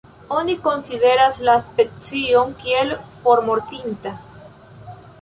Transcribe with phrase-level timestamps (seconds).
[0.35, 4.19] Oni konsideras la specion kiel formortinta.